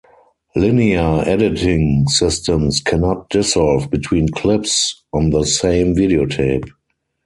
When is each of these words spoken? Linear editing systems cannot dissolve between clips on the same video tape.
Linear 0.55 1.21
editing 1.27 2.07
systems 2.07 2.79
cannot 2.81 3.29
dissolve 3.29 3.91
between 3.91 4.29
clips 4.29 5.03
on 5.13 5.29
the 5.29 5.43
same 5.45 5.93
video 5.93 6.25
tape. 6.25 6.63